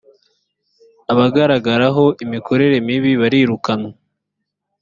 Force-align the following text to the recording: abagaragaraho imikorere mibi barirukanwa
abagaragaraho 1.11 2.03
imikorere 2.23 2.75
mibi 2.87 3.11
barirukanwa 3.21 3.91